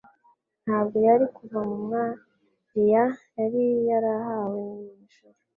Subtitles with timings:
[0.65, 3.03] ntabwo yari kuva mu mwariya
[3.37, 5.37] yari yarahawe mu ijuru;